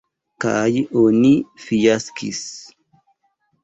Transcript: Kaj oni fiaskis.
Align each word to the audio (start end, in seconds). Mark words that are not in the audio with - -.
Kaj 0.45 0.71
oni 1.03 1.31
fiaskis. 1.69 2.45